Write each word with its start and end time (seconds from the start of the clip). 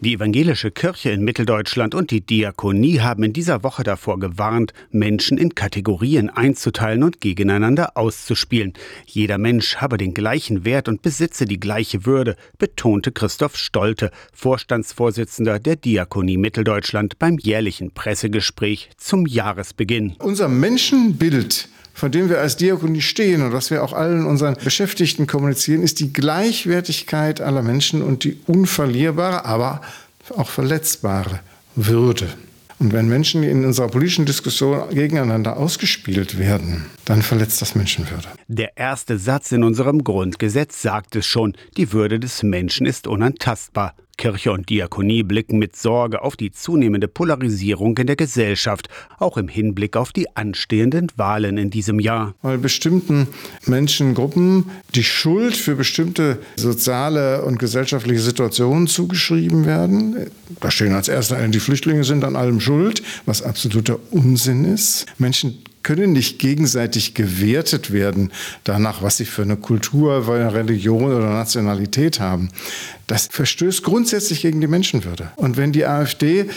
Die 0.00 0.14
evangelische 0.14 0.70
Kirche 0.70 1.10
in 1.10 1.24
Mitteldeutschland 1.24 1.92
und 1.92 2.12
die 2.12 2.20
Diakonie 2.20 3.00
haben 3.00 3.24
in 3.24 3.32
dieser 3.32 3.64
Woche 3.64 3.82
davor 3.82 4.20
gewarnt, 4.20 4.72
Menschen 4.92 5.38
in 5.38 5.56
Kategorien 5.56 6.30
einzuteilen 6.30 7.02
und 7.02 7.20
gegeneinander 7.20 7.96
auszuspielen. 7.96 8.74
Jeder 9.06 9.38
Mensch 9.38 9.78
habe 9.78 9.98
den 9.98 10.14
gleichen 10.14 10.64
Wert 10.64 10.88
und 10.88 11.02
besitze 11.02 11.46
die 11.46 11.58
gleiche 11.58 12.06
Würde, 12.06 12.36
betonte 12.58 13.10
Christoph 13.10 13.56
Stolte, 13.56 14.12
Vorstandsvorsitzender 14.32 15.58
der 15.58 15.74
Diakonie 15.74 16.36
Mitteldeutschland 16.36 17.18
beim 17.18 17.36
jährlichen 17.36 17.90
Pressegespräch 17.90 18.90
zum 18.98 19.26
Jahresbeginn. 19.26 20.14
Unser 20.20 20.46
Menschenbild 20.46 21.68
von 21.98 22.12
dem 22.12 22.30
wir 22.30 22.38
als 22.38 22.56
Diakonie 22.56 23.00
stehen 23.00 23.42
und 23.42 23.52
was 23.52 23.72
wir 23.72 23.82
auch 23.82 23.92
allen 23.92 24.24
unseren 24.24 24.54
Beschäftigten 24.54 25.26
kommunizieren, 25.26 25.82
ist 25.82 25.98
die 25.98 26.12
Gleichwertigkeit 26.12 27.40
aller 27.40 27.62
Menschen 27.62 28.02
und 28.02 28.22
die 28.22 28.38
unverlierbare, 28.46 29.44
aber 29.44 29.80
auch 30.36 30.48
verletzbare 30.48 31.40
Würde. 31.74 32.28
Und 32.78 32.92
wenn 32.92 33.08
Menschen 33.08 33.42
in 33.42 33.64
unserer 33.64 33.88
politischen 33.88 34.26
Diskussion 34.26 34.88
gegeneinander 34.90 35.56
ausgespielt 35.56 36.38
werden, 36.38 36.86
dann 37.04 37.22
verletzt 37.22 37.60
das 37.62 37.74
Menschenwürde. 37.74 38.28
Der 38.46 38.76
erste 38.76 39.18
Satz 39.18 39.50
in 39.50 39.64
unserem 39.64 40.04
Grundgesetz 40.04 40.80
sagt 40.80 41.16
es 41.16 41.26
schon, 41.26 41.54
die 41.76 41.92
Würde 41.92 42.20
des 42.20 42.44
Menschen 42.44 42.86
ist 42.86 43.08
unantastbar. 43.08 43.96
Kirche 44.18 44.52
und 44.52 44.68
Diakonie 44.68 45.22
blicken 45.22 45.58
mit 45.58 45.76
Sorge 45.76 46.22
auf 46.22 46.36
die 46.36 46.50
zunehmende 46.50 47.08
Polarisierung 47.08 47.96
in 47.96 48.06
der 48.06 48.16
Gesellschaft, 48.16 48.88
auch 49.18 49.38
im 49.38 49.48
Hinblick 49.48 49.96
auf 49.96 50.12
die 50.12 50.36
anstehenden 50.36 51.06
Wahlen 51.16 51.56
in 51.56 51.70
diesem 51.70 52.00
Jahr. 52.00 52.34
Weil 52.42 52.58
bestimmten 52.58 53.28
Menschengruppen 53.64 54.66
die 54.94 55.04
Schuld 55.04 55.56
für 55.56 55.76
bestimmte 55.76 56.38
soziale 56.56 57.42
und 57.44 57.58
gesellschaftliche 57.58 58.20
Situationen 58.20 58.88
zugeschrieben 58.88 59.64
werden. 59.64 60.30
Da 60.60 60.70
stehen 60.70 60.92
als 60.92 61.08
erster 61.08 61.38
die 61.48 61.60
Flüchtlinge 61.60 62.04
sind 62.04 62.24
an 62.24 62.36
allem 62.36 62.60
schuld, 62.60 63.02
was 63.24 63.42
absoluter 63.42 63.98
Unsinn 64.10 64.64
ist. 64.64 65.06
Menschen 65.18 65.62
können 65.88 66.12
nicht 66.12 66.38
gegenseitig 66.38 67.14
gewertet 67.14 67.94
werden 67.94 68.30
danach, 68.62 69.00
was 69.00 69.16
sie 69.16 69.24
für 69.24 69.40
eine 69.40 69.56
Kultur, 69.56 70.28
eine 70.28 70.52
Religion 70.52 71.04
oder 71.04 71.30
Nationalität 71.30 72.20
haben. 72.20 72.50
Das 73.06 73.26
verstößt 73.30 73.82
grundsätzlich 73.84 74.42
gegen 74.42 74.60
die 74.60 74.66
Menschenwürde. 74.66 75.32
Und 75.36 75.56
wenn 75.56 75.72
die 75.72 75.86
AfD 75.86 76.50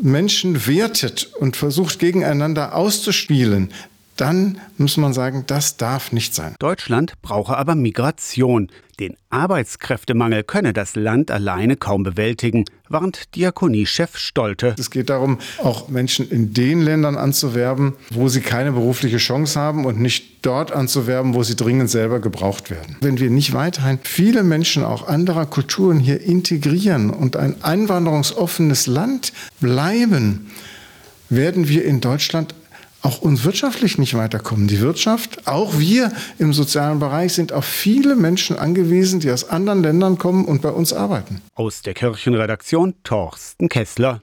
Menschen 0.00 0.66
wertet 0.66 1.30
und 1.38 1.56
versucht 1.56 2.00
gegeneinander 2.00 2.74
auszuspielen, 2.74 3.70
dann 4.16 4.60
muss 4.76 4.96
man 4.96 5.12
sagen, 5.12 5.44
das 5.46 5.76
darf 5.76 6.12
nicht 6.12 6.34
sein. 6.34 6.54
Deutschland 6.58 7.14
brauche 7.22 7.56
aber 7.56 7.74
Migration. 7.74 8.68
Den 9.00 9.16
Arbeitskräftemangel 9.30 10.44
könne 10.44 10.72
das 10.72 10.94
Land 10.94 11.30
alleine 11.30 11.76
kaum 11.76 12.02
bewältigen, 12.02 12.66
warnt 12.88 13.34
Diakoniechef 13.34 14.16
Stolte. 14.16 14.76
Es 14.78 14.90
geht 14.90 15.08
darum, 15.10 15.38
auch 15.62 15.88
Menschen 15.88 16.30
in 16.30 16.52
den 16.52 16.82
Ländern 16.82 17.16
anzuwerben, 17.16 17.94
wo 18.10 18.28
sie 18.28 18.42
keine 18.42 18.72
berufliche 18.72 19.16
Chance 19.16 19.58
haben 19.58 19.86
und 19.86 19.98
nicht 19.98 20.44
dort 20.46 20.72
anzuwerben, 20.72 21.34
wo 21.34 21.42
sie 21.42 21.56
dringend 21.56 21.90
selber 21.90 22.20
gebraucht 22.20 22.70
werden. 22.70 22.96
Wenn 23.00 23.18
wir 23.18 23.30
nicht 23.30 23.54
weiterhin 23.54 23.98
viele 24.02 24.42
Menschen 24.42 24.84
auch 24.84 25.08
anderer 25.08 25.46
Kulturen 25.46 25.98
hier 25.98 26.20
integrieren 26.20 27.10
und 27.10 27.36
ein 27.36 27.62
einwanderungsoffenes 27.64 28.86
Land 28.86 29.32
bleiben, 29.60 30.50
werden 31.30 31.66
wir 31.66 31.84
in 31.84 32.00
Deutschland 32.00 32.54
auch 33.02 33.20
uns 33.20 33.44
wirtschaftlich 33.44 33.98
nicht 33.98 34.14
weiterkommen. 34.14 34.68
Die 34.68 34.80
Wirtschaft, 34.80 35.46
auch 35.46 35.78
wir 35.78 36.12
im 36.38 36.52
sozialen 36.52 36.98
Bereich, 36.98 37.34
sind 37.34 37.52
auf 37.52 37.64
viele 37.64 38.16
Menschen 38.16 38.56
angewiesen, 38.56 39.20
die 39.20 39.30
aus 39.30 39.48
anderen 39.48 39.82
Ländern 39.82 40.18
kommen 40.18 40.44
und 40.44 40.62
bei 40.62 40.70
uns 40.70 40.92
arbeiten. 40.92 41.42
Aus 41.54 41.82
der 41.82 41.94
Kirchenredaktion 41.94 42.94
Torsten 43.02 43.68
Kessler. 43.68 44.20